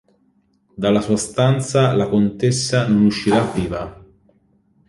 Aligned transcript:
Dalla 0.77 0.99
sua 0.99 1.15
stanza 1.15 1.93
la 1.93 2.09
contessa 2.09 2.87
non 2.87 3.05
uscirà 3.05 3.43
viva. 3.51 4.03